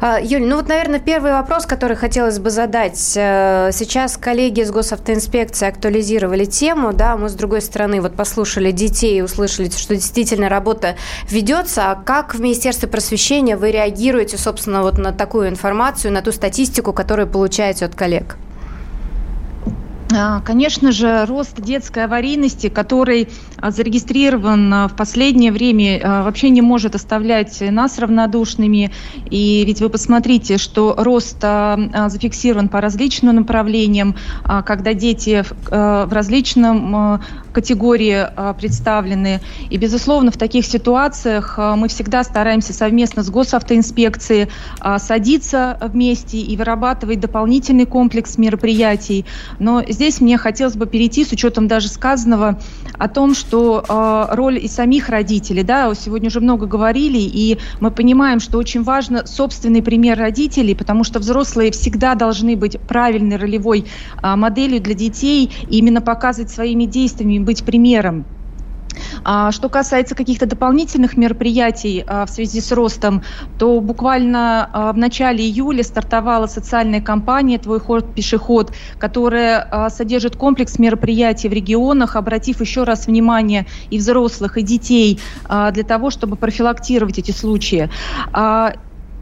[0.00, 3.14] А, Юль, ну вот, наверное, первый вопрос, который хотелось бы задать.
[3.16, 9.18] Э, сейчас коллеги из госавтоинспекции актуализировали тему, да, мы, с другой стороны, вот послушали детей
[9.18, 10.94] и услышали, что действительно работа
[11.28, 11.90] ведется.
[11.90, 16.92] А как в Министерстве просвещения вы реагируете, собственно, вот на такую информацию, на ту статистику,
[16.92, 18.36] которую получаете от коллег?
[20.16, 26.62] А, конечно же, рост детской аварийности, который а, зарегистрирован а, в последнее время, вообще не
[26.62, 28.92] может оставлять нас равнодушными.
[29.30, 34.16] И ведь вы посмотрите, что рост зафиксирован по различным направлениям,
[34.64, 37.20] когда дети в различном
[37.56, 39.40] категории представлены.
[39.70, 44.48] И, безусловно, в таких ситуациях мы всегда стараемся совместно с госавтоинспекцией
[44.98, 49.24] садиться вместе и вырабатывать дополнительный комплекс мероприятий.
[49.58, 52.60] Но здесь мне хотелось бы перейти с учетом даже сказанного
[52.98, 53.82] о том, что
[54.32, 59.26] роль и самих родителей, да, сегодня уже много говорили, и мы понимаем, что очень важно
[59.26, 63.86] собственный пример родителей, потому что взрослые всегда должны быть правильной ролевой
[64.22, 68.26] моделью для детей и именно показывать своими действиями, быть примером.
[69.24, 73.22] А что касается каких-то дополнительных мероприятий а, в связи с ростом,
[73.58, 80.78] то буквально а, в начале июля стартовала социальная кампания «Твой ход, пешеход», которая содержит комплекс
[80.78, 87.18] мероприятий в регионах, обратив еще раз внимание и взрослых, и детей для того, чтобы профилактировать
[87.18, 87.90] эти случаи.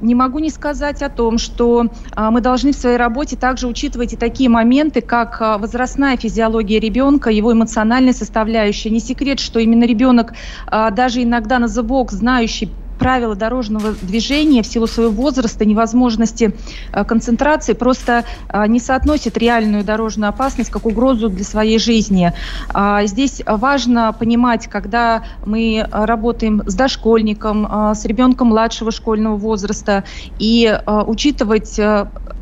[0.04, 4.12] Не могу не сказать о том, что а, мы должны в своей работе также учитывать
[4.12, 8.90] и такие моменты, как а, возрастная физиология ребенка, его эмоциональная составляющая.
[8.90, 10.34] Не секрет, что именно ребенок,
[10.66, 16.54] а, даже иногда на зубок знающий правила дорожного движения в силу своего возраста, невозможности
[16.92, 22.32] э, концентрации просто э, не соотносит реальную дорожную опасность как угрозу для своей жизни.
[22.72, 30.04] А, здесь важно понимать, когда мы работаем с дошкольником, э, с ребенком младшего школьного возраста
[30.38, 31.80] и учитывать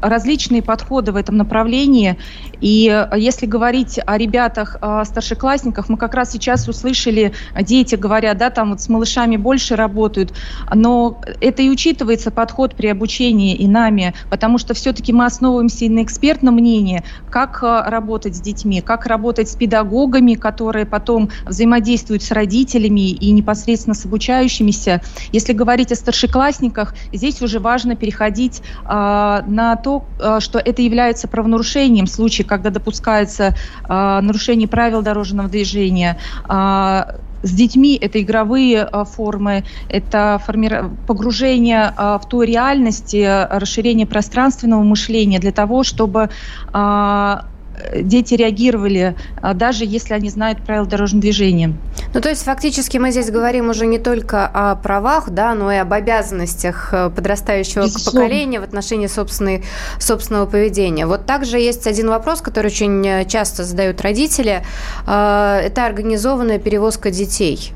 [0.00, 2.18] различные подходы в этом направлении.
[2.60, 8.70] И если говорить о ребятах, старшеклассниках, мы как раз сейчас услышали, дети говорят, да, там
[8.70, 10.32] вот с малышами больше работают,
[10.72, 15.88] но это и учитывается подход при обучении и нами, потому что все-таки мы основываемся и
[15.88, 22.22] на экспертном мнении, как э, работать с детьми, как работать с педагогами, которые потом взаимодействуют
[22.22, 25.02] с родителями и непосредственно с обучающимися.
[25.32, 31.28] Если говорить о старшеклассниках, здесь уже важно переходить а, на то, а, что это является
[31.28, 36.18] правонарушением в случае, когда допускается а, нарушение правил дорожного движения.
[36.48, 40.70] А, с детьми это игровые а, формы, это форми...
[41.06, 46.30] погружение а, в ту реальность, расширение пространственного мышления для того, чтобы
[46.72, 47.51] а,
[47.94, 49.16] дети реагировали,
[49.54, 51.74] даже если они знают правила дорожного движения.
[52.14, 55.76] Ну, то есть, фактически мы здесь говорим уже не только о правах, да, но и
[55.76, 58.20] об обязанностях э, подрастающего Безусловно.
[58.20, 59.64] поколения в отношении собственной,
[59.98, 61.06] собственного поведения.
[61.06, 64.62] Вот также есть один вопрос, который очень э, часто задают родители.
[65.06, 67.72] Э, это организованная перевозка детей.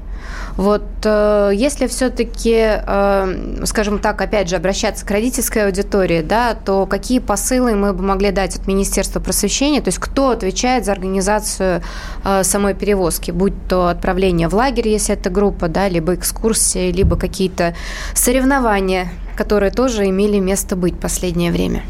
[0.57, 6.87] Вот э, если все-таки, э, скажем так, опять же, обращаться к родительской аудитории, да, то
[6.87, 11.83] какие посылы мы бы могли дать от Министерства просвещения, то есть кто отвечает за организацию
[12.25, 17.16] э, самой перевозки, будь то отправление в лагерь, если это группа, да, либо экскурсии, либо
[17.16, 17.75] какие-то
[18.14, 21.83] соревнования, которые тоже имели место быть в последнее время?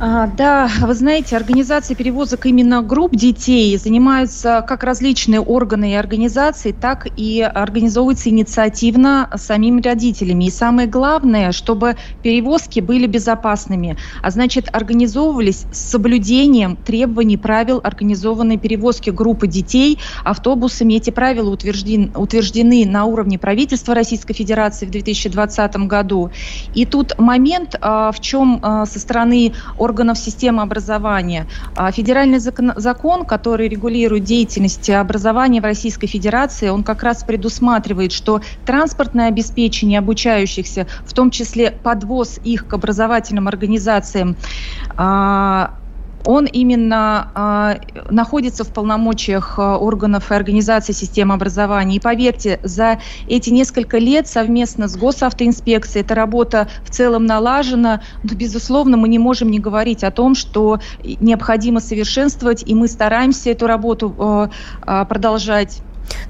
[0.00, 6.70] А, да, вы знаете, организацией перевозок именно групп детей занимаются как различные органы и организации,
[6.70, 10.44] так и организовываются инициативно самими родителями.
[10.44, 18.56] И самое главное, чтобы перевозки были безопасными, а значит организовывались с соблюдением требований правил организованной
[18.56, 20.94] перевозки группы детей автобусами.
[20.94, 26.30] Эти правила утверждены, утверждены на уровне правительства Российской Федерации в 2020 году.
[26.72, 29.54] И тут момент, а, в чем а, со стороны
[29.88, 31.46] органов системы образования.
[31.74, 38.12] А федеральный закон, закон, который регулирует деятельность образования в Российской Федерации, он как раз предусматривает,
[38.12, 44.36] что транспортное обеспечение обучающихся, в том числе подвоз их к образовательным организациям,
[44.96, 45.77] а,
[46.28, 51.96] он именно э, находится в полномочиях а, органов и организаций системы образования.
[51.96, 58.02] И поверьте, за эти несколько лет совместно с госавтоинспекцией эта работа в целом налажена.
[58.22, 63.48] Но, безусловно, мы не можем не говорить о том, что необходимо совершенствовать, и мы стараемся
[63.48, 64.50] эту работу
[64.86, 65.80] э, продолжать.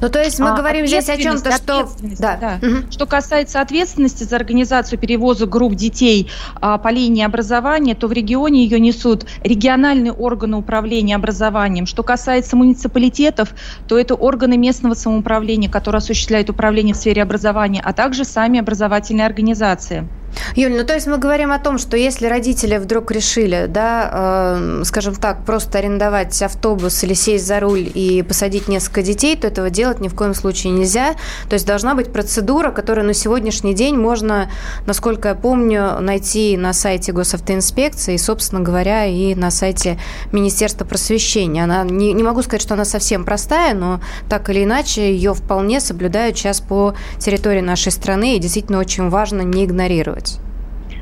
[0.01, 1.89] Ну, то есть мы а, говорим здесь о чем-то, что...
[2.19, 2.37] Да.
[2.37, 2.67] Да.
[2.67, 2.93] Угу.
[2.93, 8.63] Что касается ответственности за организацию перевоза групп детей а, по линии образования, то в регионе
[8.63, 11.87] ее несут региональные органы управления образованием.
[11.87, 13.55] Что касается муниципалитетов,
[13.87, 19.27] то это органы местного самоуправления, которые осуществляют управление в сфере образования, а также сами образовательные
[19.27, 20.09] организации.
[20.55, 24.83] Юль, ну то есть мы говорим о том, что если родители вдруг решили, да, э,
[24.85, 29.71] скажем так, просто арендовать автобус или сесть за руль и посадить несколько детей, то этого
[29.71, 31.15] делать ни в коем случае нельзя.
[31.49, 34.51] То есть должна быть процедура, которую на сегодняшний день можно,
[34.87, 39.99] насколько я помню, найти на сайте госавтоинспекции и, собственно говоря, и на сайте
[40.33, 41.65] Министерства просвещения.
[41.65, 45.81] Она, не, не могу сказать, что она совсем простая, но так или иначе ее вполне
[45.81, 50.28] соблюдают сейчас по территории нашей страны, и действительно очень важно не игнорировать.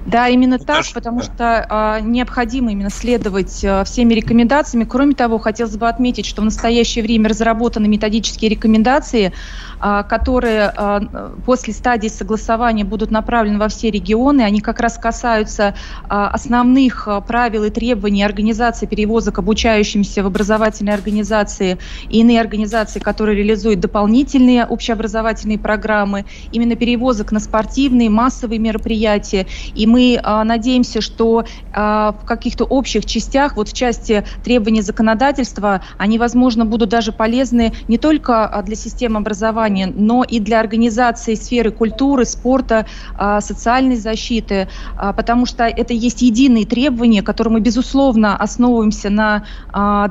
[0.07, 4.85] Да, именно так, потому что а, необходимо именно следовать а, всеми рекомендациями.
[4.85, 9.33] Кроме того, хотелось бы отметить, что в настоящее время разработаны методические рекомендации,
[9.81, 11.01] а, которые а,
[11.45, 14.43] после стадии согласования будут направлены во все регионы.
[14.43, 15.75] Они как раз касаются
[16.09, 23.37] а, основных правил и требований организации перевозок обучающимся в образовательной организации и иные организации, которые
[23.37, 29.47] реализуют дополнительные общеобразовательные программы, именно перевозок на спортивные, массовые мероприятия.
[29.75, 36.65] И мы надеемся, что в каких-то общих частях, вот в части требований законодательства, они, возможно,
[36.65, 42.87] будут даже полезны не только для системы образования, но и для организации сферы культуры, спорта,
[43.17, 49.45] а, социальной защиты, а, потому что это есть единые требования, которые мы, безусловно, основываемся на
[49.73, 50.11] а,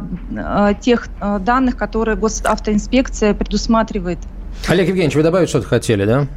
[0.82, 1.08] тех
[1.42, 4.20] данных, которые госавтоинспекция предусматривает.
[4.68, 6.28] Олег Евгеньевич, вы добавить что-то хотели, да?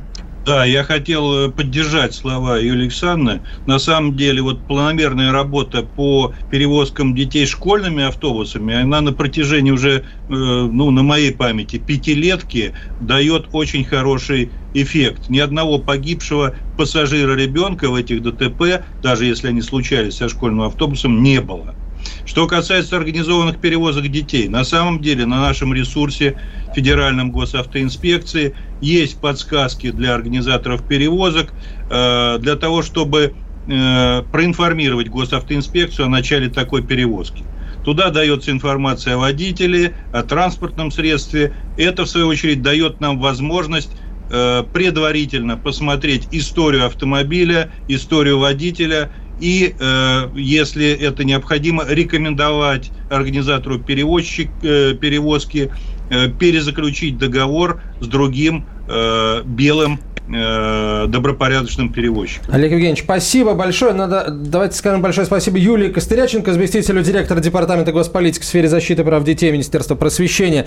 [0.49, 3.43] Да, я хотел э, поддержать слова Юлии Александровны.
[3.67, 9.91] На самом деле, вот планомерная работа по перевозкам детей школьными автобусами, она на протяжении уже,
[9.99, 15.25] э, ну, на моей памяти, пятилетки дает очень хороший эффект.
[15.29, 21.23] Ни одного погибшего пассажира ребенка в этих ДТП, даже если они случались со школьным автобусом,
[21.23, 21.77] не было.
[22.25, 26.37] Что касается организованных перевозок детей, на самом деле на нашем ресурсе
[26.75, 31.53] Федеральном госавтоинспекции есть подсказки для организаторов перевозок
[31.91, 33.35] э, для того, чтобы
[33.67, 37.45] э, проинформировать госавтоинспекцию о начале такой перевозки.
[37.85, 41.55] Туда дается информация о водителе, о транспортном средстве.
[41.77, 43.91] Это, в свою очередь, дает нам возможность
[44.31, 54.51] э, предварительно посмотреть историю автомобиля, историю водителя и, э, если это необходимо, рекомендовать организатору перевозчик,
[54.63, 55.71] э, перевозки
[56.11, 62.55] э, перезаключить договор с другим э, белым э, добропорядочным перевозчиком.
[62.55, 63.93] Олег Евгеньевич, спасибо большое.
[63.93, 69.25] Надо, давайте скажем большое спасибо Юлии Костеряченко, заместителю директора Департамента госполитики в сфере защиты прав
[69.25, 70.67] детей Министерства просвещения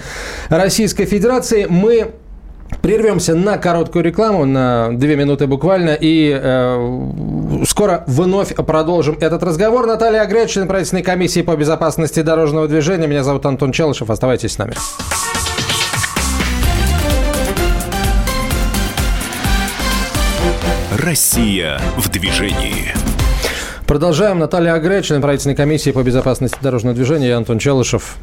[0.50, 1.66] Российской Федерации.
[1.70, 2.12] Мы
[2.82, 9.86] Прервемся на короткую рекламу, на две минуты буквально, и э, скоро вновь продолжим этот разговор.
[9.86, 13.06] Наталья Агрет, член правительственной комиссии по безопасности дорожного движения.
[13.06, 14.10] Меня зовут Антон Челышев.
[14.10, 14.74] Оставайтесь с нами.
[20.98, 22.94] Россия в движении.
[23.86, 24.40] Продолжаем.
[24.40, 27.28] Наталья Агре, член правительственной комиссии по безопасности дорожного движения.
[27.28, 28.18] Я Антон Челышев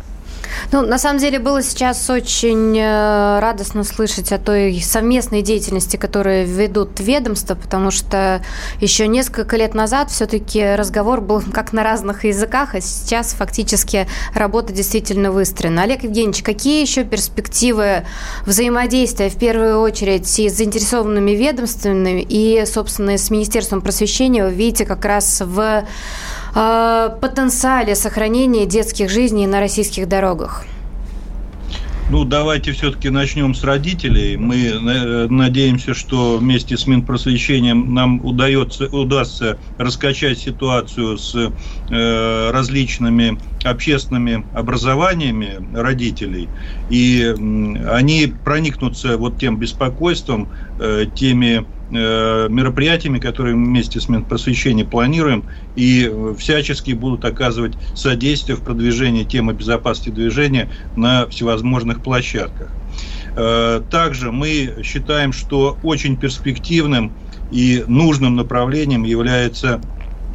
[0.73, 6.47] ну, на самом деле было сейчас очень э, радостно слышать о той совместной деятельности, которую
[6.47, 8.43] ведут ведомства, потому что
[8.81, 14.73] еще несколько лет назад все-таки разговор был как на разных языках, а сейчас фактически работа
[14.73, 15.83] действительно выстроена.
[15.83, 18.05] Олег Евгеньевич, какие еще перспективы
[18.47, 25.05] взаимодействия в первую очередь с заинтересованными ведомствами и, собственно, с Министерством просвещения вы видите как
[25.05, 25.85] раз в
[27.21, 30.65] потенциале сохранения детских жизней на российских дорогах?
[32.11, 34.39] Ну, давайте все-таки начнем с родителей.
[34.39, 43.39] Мы э, надеемся, что вместе с Минпросвещением нам удается, удастся раскачать ситуацию с э, различными
[43.63, 46.49] общественными образованиями родителей,
[46.89, 50.49] и э, они проникнутся вот тем беспокойством,
[50.81, 58.63] э, теми Э, мероприятиями, которые вместе с Минпросвещением планируем, и всячески будут оказывать содействие в
[58.63, 62.79] продвижении темы безопасности движения на всевозможных площадках.
[63.37, 67.17] Э, также мы считаем, что очень перспективным
[67.51, 69.81] и нужным направлением является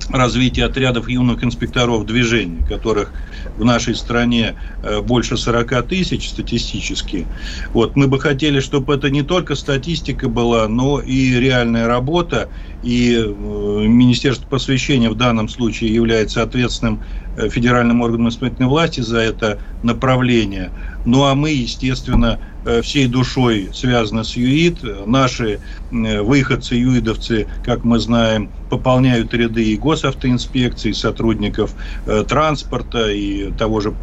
[0.10, 3.14] развитие отрядов юных инспекторов движения, которых
[3.58, 7.28] в нашей стране э, больше 40 тысяч статистически.
[7.74, 12.50] Вот, мы бы хотели, чтобы это не только статистика была, но и реальная работа.
[12.82, 17.02] И э, Министерство посвящения в данном случае является ответственным
[17.38, 20.72] э, федеральным органом исполнительной власти за это направление.
[21.06, 22.40] Ну а мы, естественно,
[22.82, 25.06] всей душой связано с ЮИД.
[25.06, 25.60] Наши
[25.92, 31.76] выходцы, юидовцы, как мы знаем, пополняют ряды и госавтоинспекции, и сотрудников
[32.30, 33.94] транспорта, и того же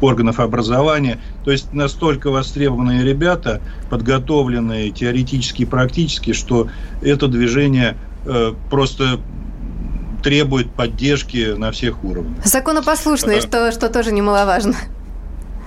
[0.00, 1.18] органов образования.
[1.44, 3.60] То есть настолько востребованные ребята,
[3.90, 6.68] подготовленные теоретически и практически, что
[7.02, 7.96] это движение
[8.70, 9.20] просто
[10.22, 12.44] требует поддержки на всех уровнях.
[12.44, 14.76] Законопослушные, что, что тоже немаловажно.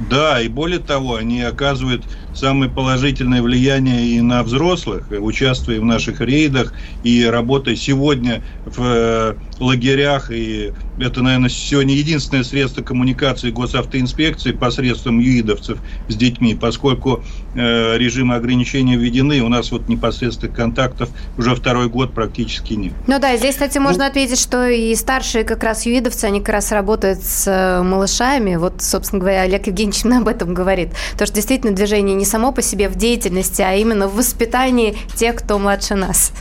[0.10, 2.04] Да, и более того, они оказывают
[2.36, 6.74] самое положительное влияние и на взрослых, участвуя в наших рейдах
[7.04, 10.32] и работая сегодня в э, лагерях.
[10.32, 17.24] И это, наверное, сегодня единственное средство коммуникации госавтоинспекции посредством юидовцев с детьми, поскольку
[17.56, 22.94] э, режимы ограничения введены, у нас вот непосредственных контактов уже второй год практически нет.
[23.08, 26.50] Ну да, здесь, кстати, можно ну, ответить, что и старшие как раз юидовцы, они как
[26.50, 28.56] раз работают с э, малышами.
[28.56, 30.90] Вот, собственно говоря, Олег Евгеньевич об этом говорит.
[31.18, 34.98] То, что действительно движение не не само по себе в деятельности, а именно в воспитании
[35.16, 36.32] тех, кто младше нас.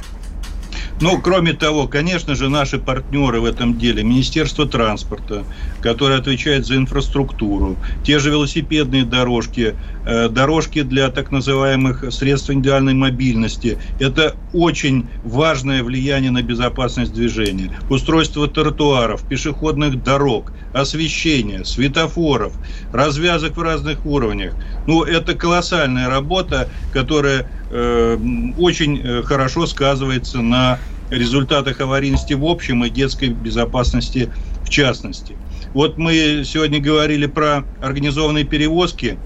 [1.01, 5.45] Ну, кроме того, конечно же, наши партнеры в этом деле, Министерство транспорта,
[5.85, 9.75] которое отвечает за инфраструктуру, те же велосипедные дорожки,
[10.07, 13.77] э, дорожки для так называемых средств индивидуальной мобильности.
[14.01, 17.71] Это очень важное влияние на безопасность движения.
[17.91, 22.55] Устройство тротуаров, пешеходных дорог, освещение, светофоров,
[22.91, 24.55] развязок в разных уровнях.
[24.87, 28.19] Ну, это колоссальная работа, которая э,
[28.57, 30.79] очень э, хорошо сказывается на
[31.11, 34.31] результатах аварийности в общем и детской безопасности
[34.65, 35.37] в частности.
[35.75, 39.19] Вот мы сегодня говорили про организованные перевозки,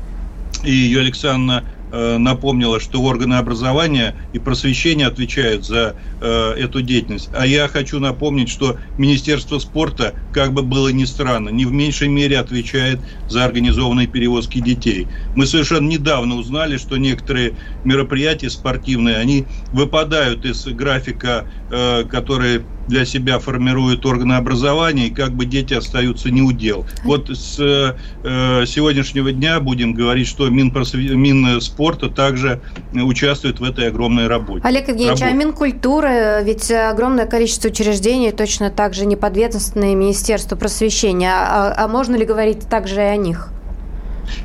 [0.64, 7.30] и Юлия Александровна Э, напомнила, что органы образования и просвещения отвечают за э, эту деятельность.
[7.32, 12.08] А я хочу напомнить, что Министерство спорта, как бы было ни странно, не в меньшей
[12.08, 15.08] мере отвечает за организованные перевозки детей.
[15.34, 23.04] Мы совершенно недавно узнали, что некоторые мероприятия спортивные, они выпадают из графика, э, который для
[23.04, 26.86] себя формируют органы образования, и как бы дети остаются не удел.
[27.04, 30.94] Вот с э, сегодняшнего дня будем говорить, что Минпросв...
[30.94, 32.60] Минспорта также
[32.92, 34.66] участвует в этой огромной работе.
[34.66, 35.36] Олег Евгеньевич, Работа.
[35.36, 41.32] а Минкультуры, ведь огромное количество учреждений точно так же неподведомственные Министерству просвещения.
[41.32, 43.50] А, а можно ли говорить также и о них?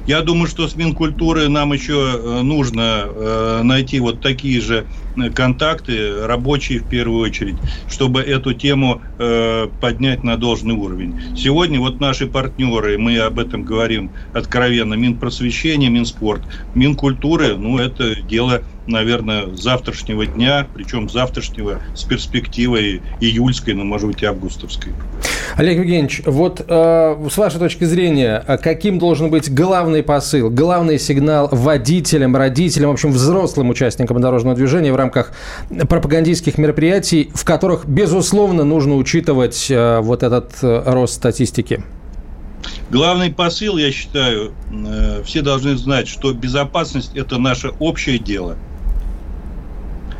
[0.06, 5.03] Я думаю, что с Минкультуры нам еще э, нужно э, найти вот такие же э,
[5.36, 7.56] контакты, рабочие в первую очередь,
[7.90, 9.02] чтобы эту тему
[9.82, 11.36] поднять на должный уровень.
[11.36, 16.42] Сегодня вот наши партнеры, мы об этом говорим откровенно, Минпросвещение, Минспорт,
[16.76, 24.24] Минкультуры, ну это дело наверное, завтрашнего дня, причем завтрашнего с перспективой июльской, ну, может быть,
[24.24, 24.94] августовской.
[25.56, 31.00] Олег Евгеньевич, вот э, с вашей точки зрения, а каким должен быть главный посыл, главный
[31.00, 35.32] сигнал водителям, родителям, в общем, взрослым участникам дорожного движения в рамках
[35.90, 41.84] пропагандистских мероприятий, в которых, безусловно, нужно учитывать э, вот этот э, рост статистики?
[42.90, 48.58] Главный посыл, я считаю, э, все должны знать, что безопасность– это наше общее дело–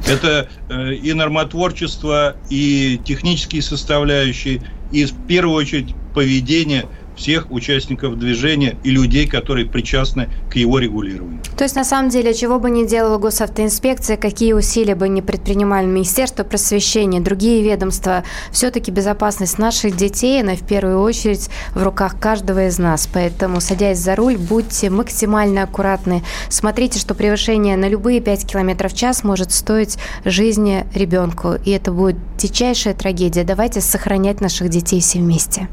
[0.06, 4.62] Это и нормотворчество, и технические составляющие,
[4.92, 11.40] и в первую очередь поведение– всех участников движения и людей, которые причастны к его регулированию.
[11.58, 15.86] То есть, на самом деле, чего бы ни делала госавтоинспекция, какие усилия бы ни предпринимали
[15.86, 22.68] Министерство просвещения, другие ведомства, все-таки безопасность наших детей, она в первую очередь в руках каждого
[22.68, 23.08] из нас.
[23.12, 26.24] Поэтому, садясь за руль, будьте максимально аккуратны.
[26.50, 31.54] Смотрите, что превышение на любые 5 км в час может стоить жизни ребенку.
[31.66, 33.44] И это будет дичайшая трагедия.
[33.44, 35.68] Давайте сохранять наших детей все вместе.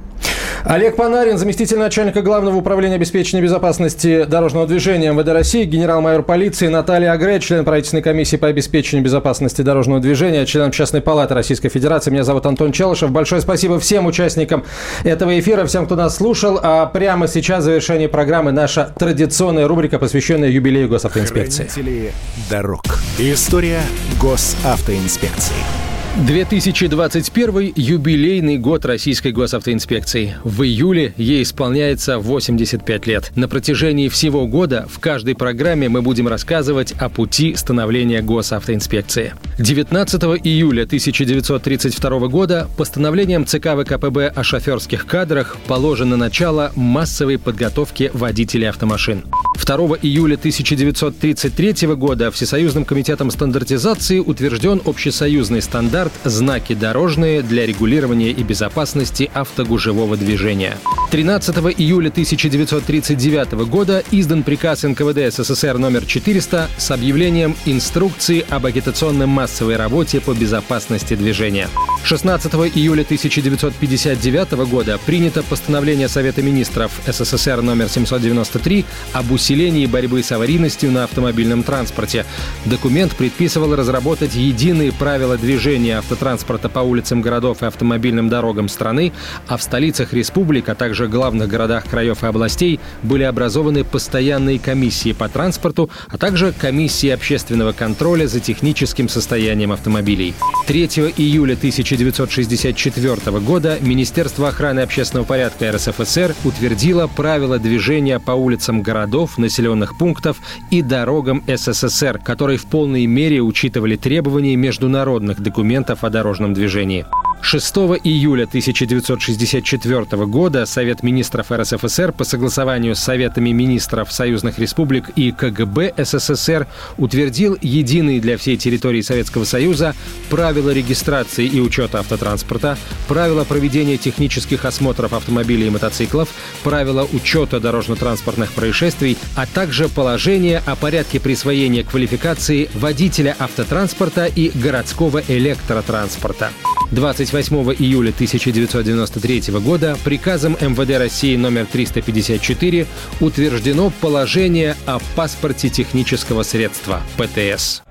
[0.64, 7.12] Олег Панарин, заместитель начальника Главного управления обеспечения безопасности дорожного движения МВД России, генерал-майор полиции Наталья
[7.12, 12.10] Агре, член правительственной комиссии по обеспечению безопасности дорожного движения, член Частной палаты Российской Федерации.
[12.10, 13.10] Меня зовут Антон Челышев.
[13.10, 14.64] Большое спасибо всем участникам
[15.04, 16.60] этого эфира, всем, кто нас слушал.
[16.62, 21.64] А прямо сейчас в завершении программы наша традиционная рубрика, посвященная юбилею госавтоинспекции.
[21.64, 22.12] Хранители
[22.50, 22.82] дорог.
[23.18, 23.80] История
[24.20, 25.89] госавтоинспекции.
[26.16, 30.34] 2021– юбилейный год Российской госавтоинспекции.
[30.42, 33.30] В июле ей исполняется 85 лет.
[33.36, 39.34] На протяжении всего года в каждой программе мы будем рассказывать о пути становления госавтоинспекции.
[39.58, 48.68] 19 июля 1932 года постановлением ЦК ВКПБ о шоферских кадрах положено начало массовой подготовки водителей
[48.68, 49.22] автомашин.
[49.64, 58.42] 2 июля 1933 года Всесоюзным комитетом стандартизации утвержден общесоюзный стандарт «Знаки дорожные для регулирования и
[58.42, 60.78] безопасности автогужевого движения».
[61.10, 69.26] 13 июля 1939 года издан приказ НКВД СССР номер 400 с объявлением инструкции об агитационной
[69.26, 71.68] массовой работе по безопасности движения.
[72.04, 80.30] 16 июля 1959 года принято постановление Совета министров СССР номер 793 об усилении борьбы с
[80.30, 82.24] аварийностью на автомобильном транспорте.
[82.64, 89.12] Документ предписывал разработать единые правила движения автотранспорта по улицам городов и автомобильным дорогам страны,
[89.46, 95.12] а в столицах республик, а также главных городах краев и областей были образованы постоянные комиссии
[95.12, 100.34] по транспорту, а также комиссии общественного контроля за техническим состоянием автомобилей.
[100.66, 100.84] 3
[101.16, 109.98] июля 1964 года Министерство охраны общественного порядка РСФСР утвердило правила движения по улицам городов, населенных
[109.98, 110.38] пунктов
[110.70, 117.06] и дорогам СССР, которые в полной мере учитывали требования международных документов о дорожном движении.
[117.42, 125.32] 6 июля 1964 года Совет министров РСФСР по согласованию с Советами министров союзных республик и
[125.32, 126.66] КГБ СССР
[126.98, 129.94] утвердил единые для всей территории Советского Союза
[130.28, 132.76] правила регистрации и учета автотранспорта,
[133.08, 136.28] правила проведения технических осмотров автомобилей и мотоциклов,
[136.62, 145.22] правила учета дорожно-транспортных происшествий, а также положение о порядке присвоения квалификации водителя автотранспорта и городского
[145.70, 146.50] электротранспорта.
[146.90, 152.86] 28 июля 1993 года приказом МВД России номер 354
[153.20, 157.82] утверждено положение о паспорте технического средства ПТС.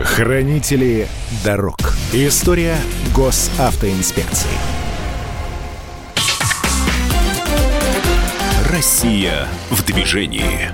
[0.00, 1.08] Хранители
[1.44, 1.78] дорог.
[2.12, 2.76] История
[3.14, 4.48] госавтоинспекции.
[8.70, 10.70] Россия в движении.